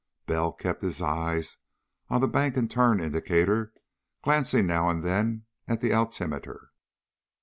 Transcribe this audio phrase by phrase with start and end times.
[0.25, 1.57] Bell kept his eyes
[2.09, 3.71] on the bank and turn indicator,
[4.23, 6.71] glancing now and then at the altimeter.